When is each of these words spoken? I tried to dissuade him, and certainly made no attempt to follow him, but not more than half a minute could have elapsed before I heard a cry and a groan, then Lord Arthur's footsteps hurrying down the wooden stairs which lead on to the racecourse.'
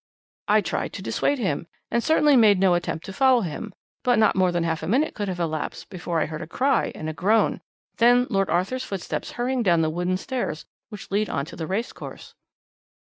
I 0.47 0.61
tried 0.61 0.93
to 0.93 1.03
dissuade 1.03 1.37
him, 1.37 1.67
and 1.91 2.03
certainly 2.03 2.35
made 2.35 2.57
no 2.59 2.73
attempt 2.73 3.05
to 3.05 3.13
follow 3.13 3.41
him, 3.41 3.71
but 4.03 4.17
not 4.17 4.35
more 4.35 4.51
than 4.51 4.63
half 4.63 4.81
a 4.81 4.87
minute 4.87 5.13
could 5.13 5.27
have 5.27 5.39
elapsed 5.39 5.89
before 5.91 6.19
I 6.19 6.25
heard 6.25 6.41
a 6.41 6.47
cry 6.47 6.91
and 6.95 7.07
a 7.07 7.13
groan, 7.13 7.61
then 7.97 8.25
Lord 8.31 8.49
Arthur's 8.49 8.83
footsteps 8.83 9.33
hurrying 9.33 9.61
down 9.61 9.81
the 9.81 9.91
wooden 9.91 10.17
stairs 10.17 10.65
which 10.89 11.11
lead 11.11 11.29
on 11.29 11.45
to 11.45 11.55
the 11.55 11.67
racecourse.' 11.67 12.33